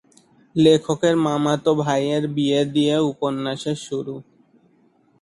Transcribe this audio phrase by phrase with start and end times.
[0.55, 4.15] লেখকের মামাতো ভাইয়ের বিয়ে দিয়ে উপন্যাসের শুরু।